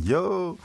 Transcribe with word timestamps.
Yo! 0.00 0.56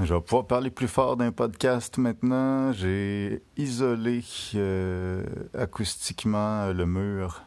Je 0.00 0.12
vais 0.12 0.20
pouvoir 0.20 0.46
parler 0.46 0.68
plus 0.68 0.88
fort 0.88 1.16
d'un 1.16 1.32
podcast 1.32 1.96
maintenant. 1.96 2.72
J'ai 2.72 3.42
isolé 3.56 4.22
euh, 4.54 5.24
acoustiquement 5.56 6.70
le 6.70 6.84
mur 6.84 7.42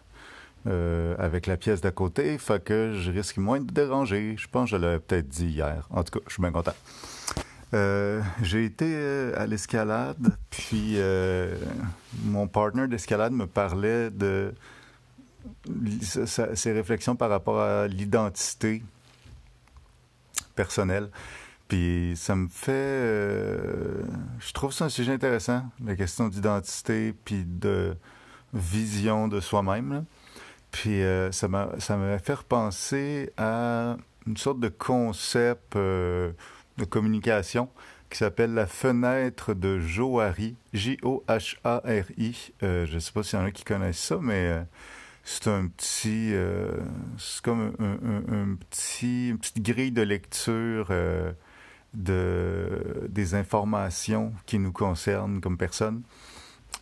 euh, 0.65 1.15
avec 1.19 1.45
la 1.45 1.55
pièce 1.55 1.81
d'à 1.81 1.91
côté, 1.91 2.39
fait 2.39 2.63
que 2.63 2.93
je 2.93 3.11
risque 3.11 3.37
moins 3.37 3.59
de 3.59 3.71
déranger. 3.71 4.35
Je 4.39 4.47
pense 4.47 4.71
que 4.71 4.77
je 4.77 4.81
l'avais 4.81 4.99
peut-être 4.99 5.27
dit 5.27 5.45
hier. 5.45 5.87
En 5.91 6.03
tout 6.03 6.17
cas, 6.17 6.25
je 6.27 6.33
suis 6.33 6.41
bien 6.41 6.51
content. 6.51 6.73
Euh, 7.75 8.19
j'ai 8.41 8.65
été 8.65 8.95
à 9.35 9.45
l'escalade, 9.45 10.35
puis 10.49 10.97
mon 12.25 12.47
partner 12.47 12.87
d'escalade 12.87 13.33
me 13.33 13.45
parlait 13.45 14.09
de 14.09 14.51
ses 16.01 16.71
réflexions 16.71 17.15
par 17.15 17.29
rapport 17.29 17.59
à 17.59 17.87
l'identité 17.87 18.81
personnelle. 20.57 21.09
Puis 21.69 22.13
ça 22.15 22.35
me 22.35 22.47
fait... 22.47 22.71
Euh, 22.73 24.03
je 24.39 24.51
trouve 24.53 24.73
ça 24.73 24.85
un 24.85 24.89
sujet 24.89 25.13
intéressant, 25.13 25.63
la 25.83 25.95
question 25.95 26.27
d'identité, 26.27 27.13
puis 27.25 27.43
de 27.45 27.95
vision 28.53 29.27
de 29.27 29.39
soi-même. 29.39 30.05
Puis 30.71 31.03
euh, 31.03 31.31
ça 31.31 31.47
m'a 31.47 32.19
fait 32.19 32.33
repenser 32.33 33.31
à 33.37 33.97
une 34.25 34.37
sorte 34.37 34.59
de 34.59 34.69
concept 34.69 35.75
euh, 35.75 36.31
de 36.77 36.85
communication 36.85 37.69
qui 38.09 38.17
s'appelle 38.17 38.53
la 38.53 38.67
fenêtre 38.67 39.53
de 39.53 39.79
Johari, 39.79 40.55
J-O-H-A-R-I. 40.73 42.53
je 42.61 42.93
ne 42.93 42.99
sais 42.99 43.11
pas 43.11 43.23
s'il 43.23 43.39
y 43.39 43.41
en 43.41 43.45
a 43.45 43.51
qui 43.51 43.65
connaissent 43.65 43.99
ça, 43.99 44.17
mais 44.21 44.63
c'est 45.29 45.49
un 45.49 45.67
petit, 45.67 46.33
euh, 46.33 46.71
c'est 47.17 47.43
comme 47.43 47.73
un, 47.79 48.55
petit, 48.55 49.27
une 49.31 49.37
petite 49.37 49.61
grille 49.61 49.91
de 49.91 50.01
lecture 50.01 50.87
euh, 50.89 51.33
de, 51.93 53.05
des 53.09 53.35
informations 53.35 54.33
qui 54.45 54.57
nous 54.57 54.71
concernent 54.71 55.41
comme 55.41 55.57
personne. 55.57 56.03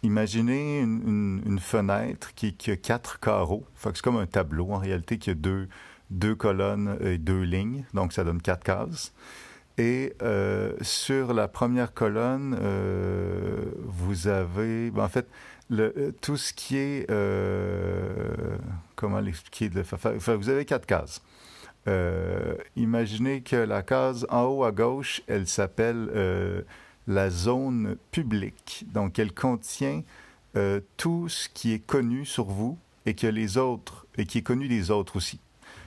Imaginez 0.03 0.81
une, 0.81 1.57
fenêtre 1.59 2.35
qui, 2.35 2.55
a 2.67 2.75
quatre 2.75 3.19
carreaux. 3.19 3.65
c'est 3.81 3.99
comme 4.03 4.17
un 4.17 4.27
tableau 4.27 4.71
en 4.73 4.77
réalité 4.77 5.17
qui 5.17 5.31
a 5.31 5.33
deux, 5.33 5.67
deux 6.11 6.35
colonnes 6.35 6.99
et 7.01 7.17
deux 7.17 7.41
lignes, 7.41 7.83
donc 7.95 8.13
ça 8.13 8.23
donne 8.23 8.43
quatre 8.43 8.63
cases. 8.63 9.11
Et 9.77 10.13
euh, 10.21 10.71
sur 10.81 11.33
la 11.33 11.47
première 11.47 11.93
colonne, 11.93 12.57
vous 13.83 14.27
avez, 14.27 14.89
ben, 14.91 15.03
en 15.03 15.09
fait, 15.09 15.27
euh, 15.71 16.11
tout 16.21 16.37
ce 16.37 16.53
qui 16.53 16.77
est, 16.77 17.09
euh, 17.09 18.57
comment 18.95 19.19
l'expliquer, 19.19 19.69
vous 19.69 20.49
avez 20.49 20.65
quatre 20.65 20.85
cases. 20.85 21.21
Euh, 21.87 22.55
imaginez 22.75 23.41
que 23.41 23.55
la 23.55 23.81
case 23.81 24.25
en 24.29 24.43
haut 24.43 24.63
à 24.63 24.71
gauche, 24.71 25.21
elle 25.27 25.47
s'appelle 25.47 26.65
la 27.07 27.29
zone 27.29 27.97
publique. 28.11 28.85
Donc, 28.91 29.19
elle 29.19 29.33
contient 29.33 30.03
tout 30.97 31.29
ce 31.29 31.49
qui 31.49 31.73
est 31.73 31.85
connu 31.85 32.25
sur 32.25 32.45
vous 32.45 32.77
et 33.05 33.13
que 33.13 33.27
les 33.27 33.57
autres, 33.57 34.05
et 34.17 34.25
qui 34.25 34.39
est 34.39 34.43
connu 34.43 34.67
des 34.67 34.91
autres 34.91 35.17
aussi. 35.17 35.39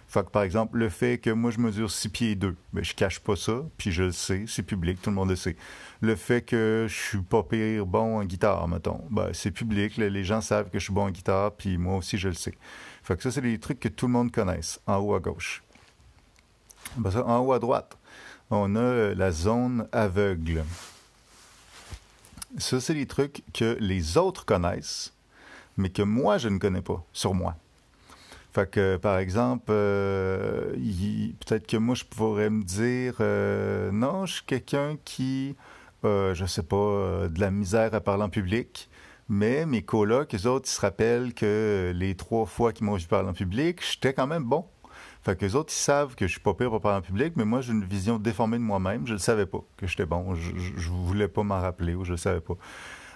Fait 0.09 0.25
que, 0.25 0.31
par 0.31 0.43
exemple, 0.43 0.79
le 0.79 0.89
fait 0.89 1.19
que 1.19 1.29
moi, 1.29 1.51
je 1.51 1.61
mesure 1.61 1.91
6 1.91 2.09
pieds 2.09 2.35
2, 2.35 2.57
ben, 2.73 2.83
je 2.83 2.95
cache 2.95 3.21
pas 3.21 3.37
ça, 3.37 3.63
puis 3.77 3.93
je 3.93 4.05
le 4.05 4.13
sais, 4.13 4.45
c'est 4.49 4.63
public, 4.63 5.03
tout 5.03 5.11
le 5.11 5.17
monde 5.17 5.29
le 5.29 5.37
sait. 5.37 5.55
Le 6.01 6.17
fait 6.17 6.41
que 6.41 6.87
je 6.89 6.95
suis 6.95 7.21
pas 7.21 7.43
pire 7.43 7.85
bon 7.85 8.17
en 8.19 8.25
guitare, 8.25 8.67
mettons, 8.69 9.05
ben, 9.11 9.29
c'est 9.35 9.51
public, 9.51 9.99
les 9.99 10.25
gens 10.25 10.41
savent 10.41 10.71
que 10.71 10.79
je 10.79 10.85
suis 10.85 10.95
bon 10.95 11.05
en 11.05 11.11
guitare, 11.11 11.53
puis 11.53 11.77
moi 11.77 11.99
aussi, 11.99 12.17
je 12.17 12.29
le 12.29 12.35
sais. 12.35 12.55
Fait 13.03 13.17
que 13.17 13.23
ça, 13.23 13.31
c'est 13.31 13.43
des 13.43 13.59
trucs 13.59 13.81
que 13.81 13.89
tout 13.89 14.07
le 14.07 14.13
monde 14.13 14.33
connaisse, 14.33 14.81
en 14.87 14.97
haut 14.97 15.15
à 15.15 15.21
gauche. 15.21 15.63
Ben, 16.97 17.11
ça, 17.11 17.27
en 17.27 17.41
haut 17.41 17.53
à 17.53 17.59
droite, 17.59 17.99
on 18.51 18.77
a 18.77 18.81
euh, 18.81 19.15
la 19.15 19.31
zone 19.31 19.89
aveugle. 19.93 20.65
Ça, 22.57 22.81
c'est 22.81 22.95
des 22.95 23.07
trucs 23.07 23.43
que 23.53 23.77
les 23.79 24.17
autres 24.17 24.47
connaissent, 24.47 25.13
mais 25.77 25.91
que 25.91 26.01
moi, 26.01 26.39
je 26.39 26.49
ne 26.49 26.57
connais 26.57 26.81
pas, 26.81 27.05
sur 27.13 27.35
moi. 27.35 27.57
Fait 28.53 28.71
que, 28.71 28.97
par 28.97 29.19
exemple, 29.19 29.67
euh, 29.69 30.73
peut-être 31.47 31.67
que 31.67 31.77
moi, 31.77 31.95
je 31.95 32.05
pourrais 32.05 32.51
me 32.51 32.63
dire, 32.63 33.17
euh, 33.21 33.91
non, 33.93 34.27
je 34.27 34.35
suis 34.35 34.45
quelqu'un 34.45 34.97
qui, 35.05 35.55
euh, 36.05 36.35
je 36.35 36.47
sais 36.47 36.63
pas, 36.63 36.77
euh, 36.77 37.29
de 37.29 37.41
la 37.41 37.51
misère 37.51 37.95
à 37.95 38.01
parler 38.01 38.25
en 38.25 38.31
public, 38.31 38.89
mais 39.29 39.67
mes 39.67 39.83
colocs, 39.83 40.35
eux 40.35 40.47
autres, 40.47 40.69
ils 40.69 40.73
se 40.73 40.81
rappellent 40.81 41.35
que 41.35 41.93
les 41.95 42.15
trois 42.15 42.47
fois 42.47 42.73
qu'ils 42.73 42.87
m'ont 42.87 42.97
vu 42.97 43.07
parler 43.07 43.29
en 43.29 43.35
public, 43.35 43.81
j'étais 43.85 44.15
quand 44.15 44.27
même 44.27 44.45
bon. 44.45 44.65
Fait 45.23 45.37
que 45.37 45.45
les 45.45 45.55
autres, 45.55 45.73
ils 45.73 45.83
savent 45.83 46.15
que 46.15 46.27
je 46.27 46.33
suis 46.33 46.41
pas 46.41 46.55
pire 46.55 46.71
pour 46.71 46.81
parler 46.81 46.99
en 46.99 47.03
public, 47.03 47.35
mais 47.37 47.45
moi, 47.45 47.61
j'ai 47.61 47.73
une 47.73 47.85
vision 47.85 48.19
déformée 48.19 48.57
de 48.57 48.63
moi-même. 48.63 49.07
Je 49.07 49.13
ne 49.15 49.19
savais 49.19 49.47
pas 49.47 49.63
que 49.77 49.87
j'étais 49.87 50.07
bon. 50.07 50.35
Je, 50.35 50.53
je, 50.57 50.89
voulais 50.89 51.29
pas 51.29 51.43
m'en 51.43 51.61
rappeler 51.61 51.95
ou 51.95 52.05
je 52.05 52.13
ne 52.13 52.17
savais 52.17 52.41
pas. 52.41 52.55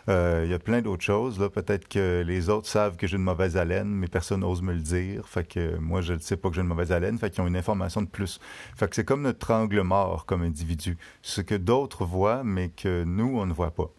Euh, 0.09 0.43
il 0.45 0.51
y 0.51 0.55
a 0.55 0.59
plein 0.59 0.83
d'autres 0.83 1.05
choses. 1.05 1.39
Là. 1.39 1.49
Peut-être 1.49 1.89
que 1.89 2.23
les 2.27 2.49
autres 2.49 2.69
savent 2.69 2.97
que 2.97 3.07
j'ai 3.07 3.17
une 3.17 3.23
mauvaise 3.23 3.57
haleine, 3.57 3.89
mais 3.89 4.09
personne 4.09 4.41
n'ose 4.41 4.63
me 4.63 4.73
le 4.73 4.81
dire. 4.81 5.29
Fait 5.29 5.45
que 5.45 5.77
moi, 5.77 6.01
je 6.01 6.15
ne 6.15 6.19
sais 6.19 6.37
pas 6.37 6.49
que 6.49 6.57
j'ai 6.57 6.63
une 6.63 6.69
mauvaise 6.69 6.93
haleine. 6.93 7.19
Fait 7.19 7.31
qu'ils 7.31 7.43
ont 7.43 7.47
une 7.47 7.57
information 7.57 8.03
de 8.03 8.09
plus. 8.09 8.41
Fait 8.77 8.89
que 8.89 8.97
c'est 8.97 9.05
comme 9.05 9.23
notre 9.23 9.53
angle 9.53 9.81
mort 9.83 10.27
comme 10.27 10.43
individu. 10.43 10.97
Ce 11.23 11.41
que 11.41 11.55
d'autres 11.55 12.05
voient, 12.05 12.43
mais 12.45 12.69
que 12.71 13.05
nous, 13.05 13.39
on 13.39 13.47
ne 13.47 13.53
voit 13.53 13.71
pas. 13.71 13.91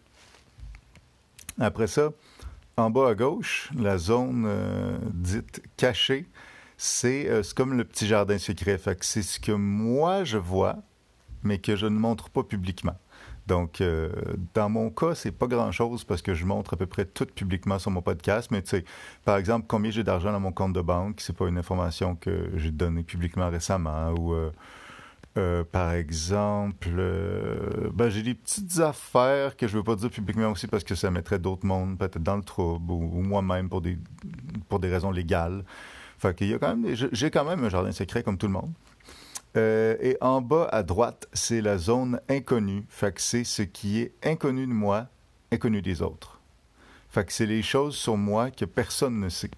Après 1.60 1.86
ça, 1.86 2.10
en 2.76 2.90
bas 2.90 3.10
à 3.10 3.14
gauche, 3.14 3.70
la 3.78 3.98
zone 3.98 4.44
euh, 4.46 4.98
dite 5.12 5.62
cachée, 5.76 6.26
c'est 6.76 7.28
euh, 7.28 7.42
comme 7.54 7.74
le 7.74 7.84
petit 7.84 8.06
jardin 8.06 8.38
secret. 8.38 8.76
Fait 8.78 8.98
que 8.98 9.04
c'est 9.04 9.22
ce 9.22 9.38
que 9.38 9.52
moi 9.52 10.24
je 10.24 10.38
vois, 10.38 10.78
mais 11.44 11.58
que 11.58 11.76
je 11.76 11.86
ne 11.86 11.96
montre 11.96 12.30
pas 12.30 12.42
publiquement. 12.42 12.96
Donc, 13.46 13.80
euh, 13.80 14.10
dans 14.54 14.70
mon 14.70 14.90
cas, 14.90 15.14
c'est 15.14 15.30
pas 15.30 15.46
grand-chose 15.46 16.04
parce 16.04 16.22
que 16.22 16.32
je 16.34 16.46
montre 16.46 16.74
à 16.74 16.76
peu 16.76 16.86
près 16.86 17.04
tout 17.04 17.26
publiquement 17.26 17.78
sur 17.78 17.90
mon 17.90 18.00
podcast. 18.00 18.50
Mais 18.50 18.62
tu 18.62 18.70
sais, 18.70 18.84
par 19.24 19.36
exemple, 19.36 19.66
combien 19.68 19.90
j'ai 19.90 20.04
d'argent 20.04 20.32
dans 20.32 20.40
mon 20.40 20.52
compte 20.52 20.72
de 20.72 20.80
banque, 20.80 21.20
c'est 21.20 21.36
pas 21.36 21.46
une 21.46 21.58
information 21.58 22.16
que 22.16 22.50
j'ai 22.56 22.70
donnée 22.70 23.02
publiquement 23.02 23.50
récemment. 23.50 24.12
Ou, 24.12 24.32
euh, 24.32 24.50
euh, 25.36 25.64
par 25.64 25.92
exemple, 25.92 26.88
ben, 27.92 28.08
j'ai 28.08 28.22
des 28.22 28.34
petites 28.34 28.80
affaires 28.80 29.56
que 29.56 29.66
je 29.66 29.76
veux 29.76 29.82
pas 29.82 29.96
dire 29.96 30.10
publiquement 30.10 30.50
aussi 30.50 30.66
parce 30.66 30.84
que 30.84 30.94
ça 30.94 31.10
mettrait 31.10 31.38
d'autres 31.38 31.66
mondes 31.66 31.98
peut-être 31.98 32.22
dans 32.22 32.36
le 32.36 32.44
trouble 32.44 32.92
ou, 32.92 33.20
moi-même 33.20 33.68
pour 33.68 33.82
des, 33.82 33.98
pour 34.68 34.78
des 34.78 34.88
raisons 34.88 35.10
légales. 35.10 35.64
Fait 36.18 36.34
qu'il 36.34 36.48
y 36.48 36.54
a 36.54 36.58
quand 36.58 36.76
même, 36.76 36.94
j'ai 36.94 37.30
quand 37.30 37.44
même 37.44 37.64
un 37.64 37.68
jardin 37.68 37.92
secret 37.92 38.22
comme 38.22 38.38
tout 38.38 38.46
le 38.46 38.52
monde. 38.52 38.72
Euh, 39.56 39.96
et 40.00 40.16
en 40.20 40.40
bas 40.40 40.68
à 40.72 40.82
droite, 40.82 41.28
c'est 41.32 41.60
la 41.60 41.78
zone 41.78 42.20
inconnue. 42.28 42.84
Fait 42.88 43.14
que 43.14 43.20
c'est 43.20 43.44
ce 43.44 43.62
qui 43.62 44.00
est 44.00 44.12
inconnu 44.24 44.66
de 44.66 44.72
moi, 44.72 45.06
inconnu 45.52 45.80
des 45.80 46.02
autres. 46.02 46.40
Fait 47.08 47.24
que 47.24 47.32
c'est 47.32 47.46
les 47.46 47.62
choses 47.62 47.94
sur 47.94 48.16
moi 48.16 48.50
que 48.50 48.64
personne 48.64 49.20
ne 49.20 49.28
sait. 49.28 49.50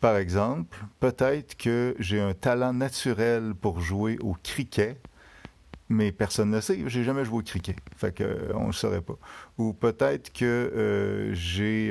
Par 0.00 0.16
exemple, 0.16 0.76
peut-être 1.00 1.56
que 1.56 1.94
j'ai 1.98 2.20
un 2.20 2.34
talent 2.34 2.74
naturel 2.74 3.54
pour 3.58 3.80
jouer 3.80 4.18
au 4.20 4.36
cricket, 4.42 5.00
mais 5.88 6.12
personne 6.12 6.50
ne 6.50 6.60
sait. 6.60 6.82
J'ai 6.86 7.04
jamais 7.04 7.24
joué 7.24 7.38
au 7.38 7.42
cricket. 7.42 7.76
Fait 7.96 8.14
que 8.14 8.24
euh, 8.24 8.52
on 8.54 8.68
ne 8.68 8.72
saurait 8.72 9.00
pas. 9.00 9.16
Ou 9.58 9.72
peut-être 9.72 10.32
que 10.32 10.44
euh, 10.44 11.32
j'ai 11.32 11.90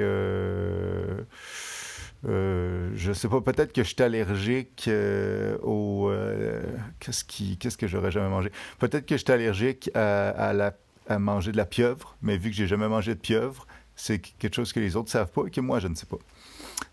euh, 2.28 2.92
je 2.96 3.14
sais 3.14 3.28
pas, 3.28 3.42
peut-être 3.42 3.74
que 3.74 3.84
je 3.84 3.90
suis 3.90 4.04
allergique 4.04 4.86
euh, 4.88 5.58
au. 5.64 6.10
Euh, 6.10 6.62
qu'est-ce, 7.00 7.24
qui, 7.24 7.58
qu'est-ce 7.58 7.78
que 7.78 7.88
j'aurais 7.88 8.12
jamais 8.12 8.30
mangé? 8.30 8.52
Peut-être 8.80 9.06
que 9.06 9.16
je 9.18 9.24
suis 9.24 9.32
allergique 9.32 9.90
à, 9.96 10.72
à 11.08 11.20
manger 11.20 11.52
de 11.52 11.58
la 11.58 11.66
pieuvre, 11.66 12.16
mais 12.22 12.38
vu 12.38 12.52
que 12.52 12.56
j'ai 12.56 12.68
jamais 12.68 12.88
mangé 12.88 13.16
de 13.16 13.20
pieuvre, 13.20 13.66
c'est 13.96 14.20
quelque 14.20 14.56
chose 14.56 14.72
que 14.72 14.80
les 14.80 14.96
autres 14.96 15.10
savent 15.10 15.32
pas 15.32 15.46
et 15.48 15.50
que 15.50 15.62
moi, 15.62 15.80
je 15.80 15.88
ne 15.88 15.96
sais 15.96 16.06
pas. 16.06 16.18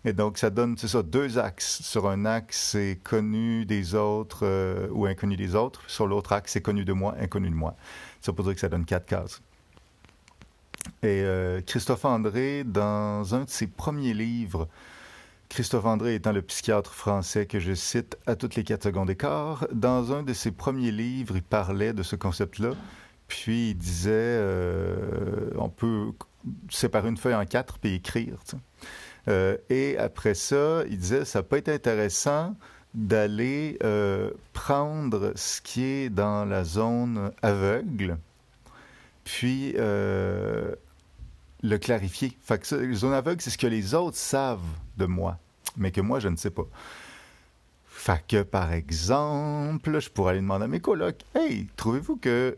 Et 0.05 0.13
donc, 0.13 0.37
ça 0.37 0.49
donne, 0.49 0.77
c'est 0.77 0.87
ça, 0.87 1.03
deux 1.03 1.37
axes. 1.37 1.81
Sur 1.83 2.07
un 2.07 2.25
axe, 2.25 2.71
c'est 2.71 2.99
connu 3.03 3.65
des 3.65 3.95
autres 3.95 4.89
ou 4.91 5.05
inconnu 5.05 5.35
des 5.35 5.55
autres. 5.55 5.81
Sur 5.87 6.07
l'autre 6.07 6.33
axe, 6.33 6.53
c'est 6.53 6.61
connu 6.61 6.85
de 6.85 6.93
moi, 6.93 7.15
inconnu 7.19 7.49
de 7.49 7.55
moi. 7.55 7.75
Ça 8.21 8.33
pour 8.33 8.45
dire 8.45 8.53
que 8.53 8.59
ça 8.59 8.69
donne 8.69 8.85
quatre 8.85 9.05
cases. 9.05 9.41
Et 11.03 11.23
Christophe 11.65 12.05
André, 12.05 12.63
dans 12.63 13.33
un 13.33 13.43
de 13.43 13.49
ses 13.49 13.67
premiers 13.67 14.13
livres, 14.13 14.67
Christophe 15.49 15.85
André 15.85 16.13
étant 16.13 16.31
le 16.31 16.43
psychiatre 16.43 16.93
français 16.93 17.47
que 17.47 17.59
je 17.59 17.73
cite 17.73 18.17
à 18.27 18.35
toutes 18.35 18.55
les 18.55 18.63
quatre 18.63 18.83
secondes 18.83 19.13
quart, 19.17 19.67
dans 19.73 20.13
un 20.13 20.21
de 20.21 20.31
ses 20.31 20.51
premiers 20.51 20.91
livres, 20.91 21.35
il 21.35 21.43
parlait 21.43 21.91
de 21.91 22.03
ce 22.03 22.15
concept-là, 22.15 22.73
puis 23.27 23.71
il 23.71 23.75
disait 23.75 24.11
euh, 24.13 25.49
on 25.57 25.69
peut 25.69 26.11
séparer 26.69 27.09
une 27.09 27.17
feuille 27.17 27.35
en 27.35 27.45
quatre 27.45 27.79
puis 27.79 27.95
écrire. 27.95 28.37
Euh, 29.27 29.57
et 29.69 29.97
après 29.97 30.35
ça, 30.35 30.83
il 30.87 30.99
disait 30.99 31.25
ça 31.25 31.41
peut 31.41 31.57
être 31.57 31.69
intéressant 31.69 32.55
d'aller 32.93 33.77
euh, 33.83 34.31
prendre 34.53 35.33
ce 35.35 35.61
qui 35.61 35.83
est 35.83 36.09
dans 36.09 36.45
la 36.45 36.63
zone 36.63 37.31
aveugle, 37.41 38.17
puis 39.23 39.73
le 41.61 41.77
clarifier. 41.77 42.37
Fait 42.41 42.59
que 42.59 42.93
zone 42.93 43.13
aveugle, 43.13 43.41
c'est 43.41 43.49
ce 43.49 43.57
que 43.57 43.67
les 43.67 43.93
autres 43.93 44.17
savent 44.17 44.59
de 44.97 45.05
moi, 45.05 45.37
mais 45.77 45.91
que 45.91 46.01
moi, 46.01 46.19
je 46.19 46.27
ne 46.27 46.35
sais 46.35 46.51
pas. 46.51 46.67
Fait 47.85 48.23
que, 48.27 48.43
par 48.43 48.71
exemple, 48.71 49.99
je 49.99 50.09
pourrais 50.09 50.31
aller 50.31 50.41
demander 50.41 50.65
à 50.65 50.67
mes 50.67 50.79
colocs 50.79 51.21
Hey, 51.35 51.67
trouvez-vous 51.75 52.15
que 52.15 52.57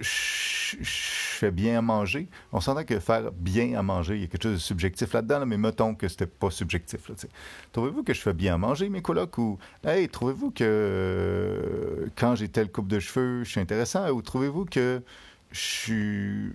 je, 0.00 0.76
fais 0.76 1.50
bien 1.50 1.78
à 1.78 1.82
manger 1.82 2.28
On 2.52 2.60
s'entend 2.60 2.84
que 2.84 2.98
faire 2.98 3.30
bien 3.32 3.78
à 3.78 3.82
manger, 3.82 4.16
il 4.16 4.22
y 4.22 4.24
a 4.24 4.26
quelque 4.26 4.42
chose 4.42 4.54
de 4.54 4.58
subjectif 4.58 5.12
là-dedans, 5.12 5.46
mais 5.46 5.58
mettons 5.58 5.94
que 5.94 6.08
c'était 6.08 6.26
pas 6.26 6.50
subjectif. 6.50 7.08
trouvez-vous 7.72 8.02
que 8.02 8.12
je 8.12 8.20
fais 8.20 8.32
bien 8.32 8.54
à 8.54 8.58
manger, 8.58 8.88
mes 8.88 9.00
colocs 9.00 9.38
Ou 9.38 9.58
Hey, 9.84 10.08
trouvez-vous 10.08 10.50
que 10.50 10.64
euh, 10.64 12.06
quand 12.16 12.34
j'ai 12.34 12.48
telle 12.48 12.70
coupe 12.72 12.88
de 12.88 12.98
cheveux, 12.98 13.44
je 13.44 13.50
suis 13.50 13.60
intéressant 13.60 14.08
Ou 14.10 14.22
trouvez-vous 14.22 14.64
que 14.64 15.02
je 15.52 15.60
suis 15.60 16.52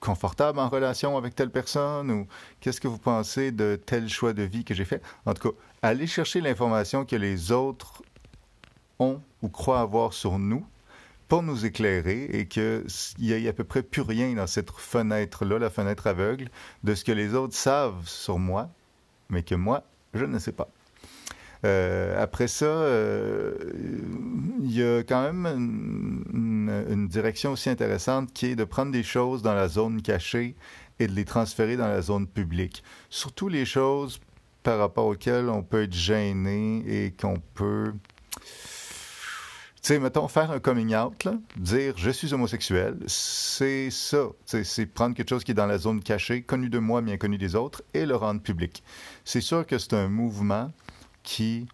confortable 0.00 0.58
en 0.58 0.68
relation 0.68 1.16
avec 1.16 1.34
telle 1.34 1.50
personne 1.50 2.10
ou 2.10 2.26
qu'est-ce 2.60 2.80
que 2.80 2.88
vous 2.88 2.98
pensez 2.98 3.50
de 3.50 3.80
tel 3.84 4.08
choix 4.08 4.32
de 4.32 4.42
vie 4.42 4.64
que 4.64 4.74
j'ai 4.74 4.84
fait? 4.84 5.02
En 5.26 5.34
tout 5.34 5.50
cas, 5.50 5.56
allez 5.82 6.06
chercher 6.06 6.40
l'information 6.40 7.04
que 7.04 7.16
les 7.16 7.52
autres 7.52 8.02
ont 8.98 9.20
ou 9.42 9.48
croient 9.48 9.80
avoir 9.80 10.12
sur 10.12 10.38
nous 10.38 10.64
pour 11.28 11.42
nous 11.42 11.66
éclairer 11.66 12.24
et 12.24 12.46
qu'il 12.46 12.84
n'y 13.18 13.32
ait 13.32 13.48
à 13.48 13.52
peu 13.52 13.64
près 13.64 13.82
plus 13.82 14.02
rien 14.02 14.34
dans 14.34 14.46
cette 14.46 14.70
fenêtre-là, 14.70 15.58
la 15.58 15.70
fenêtre 15.70 16.06
aveugle, 16.06 16.48
de 16.84 16.94
ce 16.94 17.04
que 17.04 17.12
les 17.12 17.34
autres 17.34 17.54
savent 17.54 18.06
sur 18.06 18.38
moi, 18.38 18.70
mais 19.28 19.42
que 19.42 19.54
moi, 19.54 19.84
je 20.14 20.24
ne 20.24 20.38
sais 20.38 20.52
pas. 20.52 20.68
Euh, 21.64 22.22
après 22.22 22.48
ça, 22.48 22.66
euh, 22.66 23.54
il 24.62 24.72
y 24.72 24.82
a 24.82 25.02
quand 25.02 25.32
même 25.32 25.46
direction 27.08 27.52
aussi 27.52 27.70
intéressante 27.70 28.32
qui 28.32 28.46
est 28.46 28.56
de 28.56 28.64
prendre 28.64 28.92
des 28.92 29.02
choses 29.02 29.42
dans 29.42 29.54
la 29.54 29.68
zone 29.68 30.02
cachée 30.02 30.56
et 30.98 31.06
de 31.06 31.12
les 31.12 31.24
transférer 31.24 31.76
dans 31.76 31.88
la 31.88 32.02
zone 32.02 32.26
publique. 32.26 32.82
Surtout 33.10 33.48
les 33.48 33.64
choses 33.64 34.20
par 34.62 34.78
rapport 34.78 35.06
auxquelles 35.06 35.48
on 35.48 35.62
peut 35.62 35.84
être 35.84 35.94
gêné 35.94 36.82
et 36.86 37.12
qu'on 37.12 37.40
peut... 37.54 37.92
Tu 39.80 39.94
sais, 39.94 39.98
mettons, 40.00 40.26
faire 40.28 40.50
un 40.50 40.58
coming 40.58 40.94
out, 40.94 41.28
dire 41.56 41.94
je 41.96 42.10
suis 42.10 42.34
homosexuel, 42.34 42.98
c'est 43.06 43.90
ça. 43.90 44.26
C'est 44.44 44.86
prendre 44.86 45.14
quelque 45.14 45.28
chose 45.28 45.44
qui 45.44 45.52
est 45.52 45.54
dans 45.54 45.66
la 45.66 45.78
zone 45.78 46.02
cachée, 46.02 46.42
connu 46.42 46.68
de 46.68 46.78
moi, 46.78 47.00
bien 47.00 47.16
connu 47.16 47.38
des 47.38 47.54
autres, 47.54 47.82
et 47.94 48.04
le 48.04 48.16
rendre 48.16 48.42
public. 48.42 48.82
C'est 49.24 49.40
sûr 49.40 49.64
que 49.64 49.78
c'est 49.78 49.94
un 49.94 50.08
mouvement 50.08 50.72
qui 51.22 51.68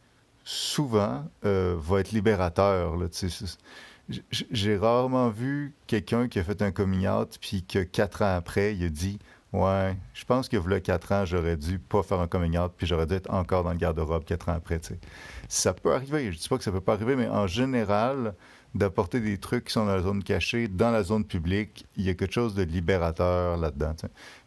souvent 0.45 1.25
euh, 1.47 1.77
va 1.79 2.01
être 2.01 2.13
libérateur. 2.13 2.97
J'ai 4.31 4.77
rarement 4.77 5.31
vu 5.31 5.75
quelqu'un 5.87 6.29
qui 6.29 6.39
a 6.39 6.45
fait 6.45 6.61
un 6.61 6.73
coming 6.73 7.09
out 7.09 7.39
puis 7.41 7.65
que 7.65 7.83
quatre 7.83 8.23
ans 8.23 8.37
après, 8.37 8.77
il 8.77 8.85
a 8.85 8.89
dit 8.89 9.19
Ouais, 9.53 9.97
je 10.15 10.25
pense 10.25 10.49
que 10.49 10.57
le 10.57 10.81
quatre 10.81 11.13
ans, 11.13 11.25
j'aurais 11.25 11.57
dû 11.57 11.79
pas 11.79 12.03
faire 12.03 12.19
un 12.19 12.27
coming 12.27 12.59
out 12.59 12.73
puis 12.77 12.89
j'aurais 12.89 13.07
dû 13.07 13.15
être 13.15 13.33
encore 13.33 13.63
dans 13.63 13.71
le 13.71 13.77
garde-robe 13.77 14.25
quatre 14.25 14.49
ans 14.49 14.55
après. 14.55 14.81
Ça 15.49 15.73
peut 15.73 15.95
arriver. 15.95 16.33
Je 16.33 16.39
dis 16.39 16.49
pas 16.49 16.59
que 16.59 16.65
ça 16.65 16.73
peut 16.73 16.81
pas 16.81 16.95
arriver, 16.95 17.15
mais 17.15 17.29
en 17.29 17.47
général, 17.47 18.35
d'apporter 18.75 19.21
des 19.21 19.39
trucs 19.39 19.67
qui 19.67 19.73
sont 19.73 19.87
dans 19.87 19.95
la 19.95 20.03
zone 20.03 20.25
cachée, 20.25 20.67
dans 20.67 20.91
la 20.91 21.05
zone 21.05 21.25
publique, 21.25 21.87
il 21.97 22.05
y 22.05 22.11
a 22.11 22.15
quelque 22.15 22.35
chose 22.35 22.55
de 22.57 22.65
libérateur 22.65 23.57
là-dedans. 23.57 23.95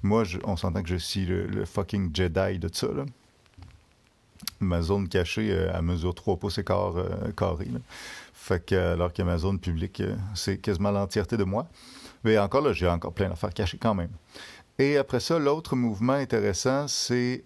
Moi, 0.04 0.24
on 0.44 0.58
s'entend 0.58 0.84
que 0.84 0.90
je 0.90 0.98
suis 0.98 1.26
le, 1.26 1.48
le, 1.48 1.64
fucking 1.64 2.14
Jedi 2.14 2.60
de 2.60 2.70
ça. 2.72 2.88
Là 2.88 3.06
ma 4.60 4.82
zone 4.82 5.08
cachée, 5.08 5.52
euh, 5.52 5.74
à 5.74 5.82
mesure 5.82 6.14
3 6.14 6.38
pouces 6.38 6.58
et 6.58 6.64
quart 6.64 6.98
euh, 6.98 7.32
carré. 7.36 7.68
Fait 8.34 8.66
que, 8.66 8.94
alors 8.94 9.14
que 9.14 9.22
ma 9.22 9.38
zone 9.38 9.60
publique, 9.60 10.02
euh, 10.02 10.16
c'est 10.36 10.58
quasiment 10.58 10.92
l'entièreté 10.92 11.38
de 11.38 11.44
moi. 11.44 11.68
Mais 12.24 12.38
encore 12.38 12.62
là, 12.62 12.74
j'ai 12.74 12.88
encore 12.88 13.14
plein 13.14 13.30
d'affaires 13.30 13.54
cachées 13.54 13.78
quand 13.78 13.94
même. 13.94 14.12
Et 14.80 14.98
après 14.98 15.20
ça, 15.20 15.40
l'autre 15.40 15.76
mouvement 15.76 16.14
intéressant, 16.14 16.88
c'est 16.88 17.46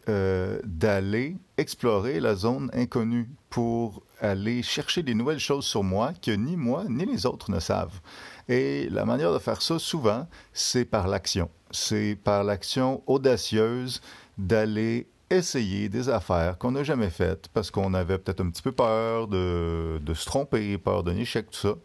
d'aller 0.66 1.38
explorer 1.58 2.20
la 2.20 2.36
zone 2.36 2.70
inconnue 2.74 3.30
pour 3.50 4.04
aller 4.20 4.62
chercher 4.64 5.02
des 5.02 5.14
nouvelles 5.14 5.40
choses 5.40 5.66
sur 5.66 5.84
moi 5.84 6.12
que 6.22 6.32
ni 6.32 6.58
moi 6.58 6.84
ni 6.90 7.06
les 7.06 7.26
autres 7.26 7.50
ne 7.50 7.60
savent. 7.62 8.02
Et 8.50 8.90
la 8.90 9.06
manière 9.06 9.34
de 9.34 9.40
faire 9.40 9.62
ça, 9.62 9.80
souvent, 9.80 10.28
c'est 10.52 10.84
par 10.84 11.08
l'action. 11.08 11.50
C'est 11.72 12.18
par 12.22 12.44
l'action 12.44 13.02
audacieuse 13.08 14.02
d'aller 14.38 15.08
essayer 15.31 15.89
des 15.89 16.10
affaires 16.10 16.57
qu'on 16.57 16.72
n'a 16.72 16.83
jamais 16.83 17.10
faites 17.10 17.48
parce 17.54 17.72
qu'on 17.72 17.94
avait 17.94 18.18
peut-être 18.18 18.42
un 18.42 18.50
petit 18.50 18.62
peu 18.62 18.72
peur 18.72 19.28
de, 19.28 20.00
de, 20.04 20.13
se 20.13 20.25
tromper, 20.25 20.78
peur 20.78 21.04
d'un 21.04 21.16
échec, 21.16 21.50
tout 21.51 21.60
ça, 21.60 21.75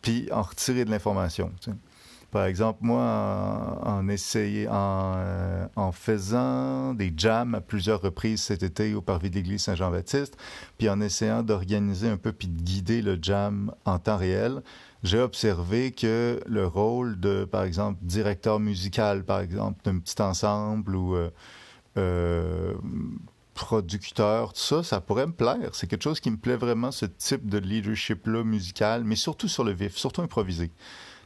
puis 0.00 0.28
en 0.32 0.42
retirer 0.42 0.84
de 0.84 0.90
l'information. 0.90 1.52
Par 2.32 2.46
exemple, 2.46 2.78
moi, 2.80 3.78
en, 3.82 4.08
essayer, 4.08 4.66
en, 4.66 5.12
euh, 5.16 5.66
en, 5.76 5.92
faisant 5.92 6.94
des 6.94 7.12
jams 7.14 7.54
à 7.54 7.60
plusieurs 7.60 8.00
reprises 8.00 8.40
cet 8.40 8.62
été 8.62 8.94
au 8.94 9.02
parvis 9.02 9.28
de 9.28 9.34
l'église 9.34 9.62
Saint-Jean-Baptiste, 9.62 10.38
puis 10.78 10.88
en 10.88 11.02
essayant 11.02 11.42
d'organiser 11.42 12.08
un 12.08 12.16
peu 12.16 12.32
puis 12.32 12.48
de 12.48 12.62
guider 12.62 13.02
le 13.02 13.18
jam 13.20 13.70
en 13.84 13.98
temps 13.98 14.16
réel, 14.16 14.62
j'ai 15.02 15.18
observé 15.18 15.92
que 15.92 16.40
le 16.46 16.66
rôle 16.66 17.20
de, 17.20 17.44
par 17.44 17.64
exemple, 17.64 17.98
directeur 18.02 18.60
musical, 18.60 19.24
par 19.24 19.40
exemple, 19.40 19.80
d'un 19.84 19.98
petit 19.98 20.20
ensemble 20.22 20.96
ou 20.96 21.14
euh, 21.14 21.28
euh, 21.96 22.74
producteur, 23.54 24.52
tout 24.52 24.60
ça, 24.60 24.82
ça 24.82 25.00
pourrait 25.00 25.26
me 25.26 25.32
plaire. 25.32 25.70
C'est 25.74 25.86
quelque 25.86 26.02
chose 26.02 26.20
qui 26.20 26.30
me 26.30 26.36
plaît 26.36 26.56
vraiment, 26.56 26.90
ce 26.90 27.06
type 27.06 27.48
de 27.48 27.58
leadership-là 27.58 28.44
musical, 28.44 29.04
mais 29.04 29.16
surtout 29.16 29.48
sur 29.48 29.64
le 29.64 29.72
vif, 29.72 29.96
surtout 29.96 30.22
improvisé. 30.22 30.70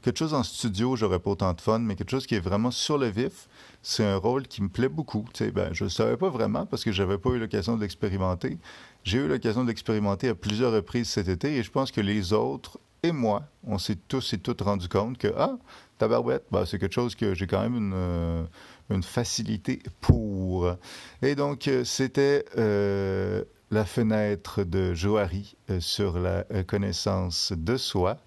Quelque 0.03 0.19
chose 0.19 0.35
en 0.35 0.43
studio, 0.43 0.95
j'aurais 0.95 1.19
pas 1.19 1.31
autant 1.31 1.53
de 1.53 1.61
fun, 1.61 1.81
mais 1.81 1.97
quelque 1.97 2.11
chose 2.11 2.27
qui 2.27 2.37
est 2.37 2.41
vraiment 2.41 2.71
sur 2.71 2.97
le 2.97 3.09
vif, 3.09 3.49
c'est 3.83 4.05
un 4.05 4.17
rôle 4.17 4.47
qui 4.47 4.63
me 4.63 4.69
plaît 4.69 4.89
beaucoup. 4.89 5.25
Tu 5.33 5.45
sais, 5.45 5.51
ben, 5.51 5.73
je 5.73 5.85
ne 5.85 5.89
savais 5.89 6.17
pas 6.17 6.29
vraiment 6.29 6.67
parce 6.67 6.85
que 6.85 6.93
j'avais 6.93 7.19
pas 7.19 7.31
eu 7.31 7.39
l'occasion 7.39 7.77
de 7.77 7.81
l'expérimenter. 7.81 8.59
J'ai 9.03 9.19
eu 9.19 9.29
l'occasion 9.29 9.63
de 9.63 9.69
l'expérimenter 9.69 10.29
à 10.29 10.35
plusieurs 10.35 10.73
reprises 10.73 11.09
cet 11.09 11.29
été 11.29 11.57
et 11.57 11.63
je 11.63 11.71
pense 11.71 11.91
que 11.91 12.01
les 12.01 12.33
autres 12.33 12.79
et 13.03 13.13
moi, 13.13 13.45
on 13.65 13.79
s'est 13.79 13.99
tous 14.09 14.33
et 14.33 14.39
toutes 14.39 14.61
rendu 14.61 14.89
compte 14.89 15.19
que, 15.19 15.29
ah, 15.37 15.57
tabarouette, 15.99 16.45
ben, 16.51 16.65
c'est 16.67 16.79
quelque 16.79 16.95
chose 16.95 17.15
que 17.15 17.35
j'ai 17.35 17.47
quand 17.47 17.63
même 17.63 17.77
une... 17.77 17.93
Euh, 17.95 18.45
une 18.91 19.03
facilité 19.03 19.81
pour. 20.01 20.77
Et 21.23 21.35
donc, 21.35 21.69
euh, 21.69 21.85
c'était 21.85 22.45
euh, 22.57 23.45
la 23.71 23.85
fenêtre 23.85 24.65
de 24.65 24.95
Johari 24.95 25.57
euh, 25.71 25.81
sur 25.81 26.19
la 26.19 26.45
connaissance 26.67 27.53
de 27.57 27.77
soi, 27.77 28.19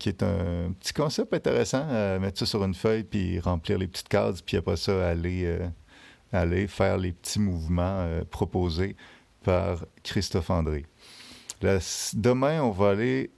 qui 0.00 0.08
est 0.08 0.24
un 0.24 0.72
petit 0.80 0.92
concept 0.92 1.32
intéressant 1.32 1.86
à 1.88 2.18
mettre 2.18 2.40
ça 2.40 2.46
sur 2.46 2.64
une 2.64 2.74
feuille, 2.74 3.04
puis 3.04 3.38
remplir 3.38 3.78
les 3.78 3.86
petites 3.86 4.08
cases, 4.08 4.42
puis 4.42 4.56
après 4.56 4.76
ça, 4.76 5.08
aller, 5.08 5.56
aller 6.32 6.66
faire 6.66 6.98
les 6.98 7.12
petits 7.12 7.38
mouvements 7.38 8.04
proposés 8.28 8.96
par 9.44 9.84
Christophe 10.02 10.50
André. 10.50 10.84
demain, 11.62 12.60
on 12.60 12.72
va 12.72 12.90
aller 12.90 13.30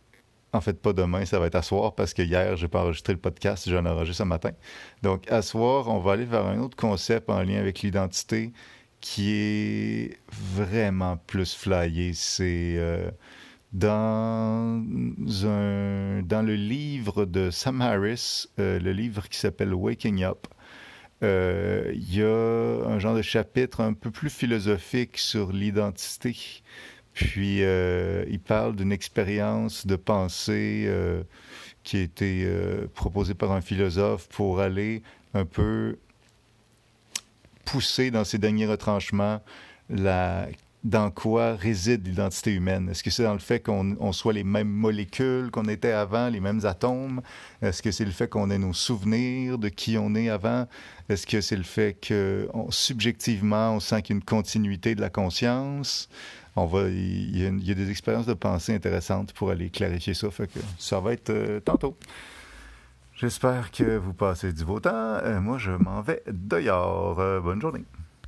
en 0.53 0.61
fait, 0.61 0.81
pas 0.81 0.93
demain, 0.93 1.25
ça 1.25 1.39
va 1.39 1.47
être 1.47 1.55
à 1.55 1.63
soir 1.63 1.95
parce 1.95 2.13
que 2.15 2.23
hier, 2.23 2.57
j'ai 2.57 2.69
pas 2.69 2.83
enregistré 2.83 3.13
le 3.13 3.19
podcast, 3.19 3.69
j'en 3.69 3.85
ai 3.85 3.89
enregistré 3.89 4.25
ce 4.25 4.29
matin. 4.29 4.51
Donc, 5.03 5.31
à 5.31 5.43
soir, 5.43 5.89
on 5.89 6.01
va 6.01 6.13
aller 6.13 6.25
vers 6.25 6.47
un 6.47 6.59
autre 6.59 6.77
concept 6.77 7.31
en 7.31 7.43
lien 7.43 7.59
avec 7.59 7.83
l'identité 7.83 8.53
qui 9.01 9.33
est 9.33 10.19
vraiment 10.31 11.17
plus 11.17 11.55
flyé. 11.55 12.13
C'est 12.15 12.75
euh, 12.77 13.11
dans, 13.73 14.83
un, 15.45 16.23
dans 16.23 16.43
le 16.43 16.55
livre 16.55 17.25
de 17.25 17.51
Sam 17.51 17.81
Harris, 17.81 18.47
euh, 18.59 18.79
le 18.81 18.93
livre 18.93 19.29
qui 19.29 19.39
s'appelle 19.39 19.73
Waking 19.73 20.25
Up. 20.25 20.47
Euh, 21.23 21.93
il 21.95 22.17
y 22.17 22.23
a 22.23 22.89
un 22.89 22.99
genre 22.99 23.15
de 23.15 23.23
chapitre 23.23 23.81
un 23.83 23.93
peu 23.93 24.11
plus 24.11 24.31
philosophique 24.31 25.19
sur 25.19 25.53
l'identité 25.53 26.35
puis, 27.21 27.63
euh, 27.63 28.25
il 28.31 28.41
parle 28.41 28.75
d'une 28.75 28.93
expérience 28.93 29.87
de 29.87 29.95
pensée 29.95 30.85
euh, 30.87 31.23
qui 31.85 31.99
a 31.99 32.01
été 32.01 32.45
euh, 32.47 32.87
proposée 32.95 33.35
par 33.35 33.53
un 33.53 33.61
philosophe 33.61 34.27
pour 34.29 34.61
aller 34.61 35.03
un 35.35 35.45
peu 35.45 35.99
pousser 37.67 38.11
dans 38.11 38.25
ses 38.25 38.39
derniers 38.39 38.67
retranchements 38.67 39.43
la 39.91 40.49
dans 40.83 41.11
quoi 41.11 41.55
réside 41.55 42.07
l'identité 42.07 42.53
humaine? 42.53 42.89
Est-ce 42.89 43.03
que 43.03 43.11
c'est 43.11 43.25
dans 43.25 43.35
le 43.35 43.39
fait 43.39 43.61
qu'on 43.61 44.13
soit 44.13 44.33
les 44.33 44.45
mêmes 44.45 44.71
molécules 44.71 45.51
qu'on 45.51 45.65
était 45.65 45.93
avant, 45.93 46.29
les 46.29 46.41
mêmes 46.41 46.65
atomes? 46.65 47.21
Est-ce 47.61 47.83
que 47.83 47.91
c'est 47.91 48.05
le 48.05 48.11
fait 48.11 48.29
qu'on 48.29 48.51
ait 48.51 48.59
nos 48.59 48.73
souvenirs 48.73 49.59
de 49.59 49.69
qui 49.69 49.99
on 49.99 50.15
est 50.15 50.31
avant? 50.31 50.67
Est-ce 51.09 51.27
que 51.27 51.41
c'est 51.41 51.57
le 51.57 51.65
fait 51.65 51.99
que 52.01 52.49
subjectivement, 52.71 53.75
on 53.75 53.81
sent 53.81 54.03
qu'il 54.03 54.15
y 54.15 54.17
a 54.17 54.21
une 54.21 54.25
continuité 54.25 54.95
de 54.95 55.01
la 55.01 55.11
conscience? 55.11 56.09
On 56.57 56.67
va, 56.67 56.89
il 56.89 57.39
y, 57.39 57.71
a, 57.71 57.75
des 57.75 57.91
expériences 57.91 58.27
de 58.27 58.35
pensée 58.35 58.75
intéressantes 58.75 59.33
pour 59.33 59.51
aller 59.51 59.71
clarifier 59.71 60.15
ça. 60.15 60.31
Fait 60.31 60.47
que 60.47 60.59
ça 60.79 60.99
va 60.99 61.13
être 61.13 61.31
euh, 61.31 61.61
tantôt. 61.61 61.97
J'espère 63.15 63.71
que 63.71 63.97
vous 63.97 64.15
passez 64.15 64.53
du 64.53 64.65
beau 64.65 64.81
temps. 64.81 64.91
Euh, 64.95 65.41
moi, 65.41 65.59
je 65.59 65.71
m'en 65.71 66.01
vais 66.01 66.23
dehors. 66.27 67.21
Euh, 67.21 67.41
bonne 67.41 67.61
journée. 67.61 67.85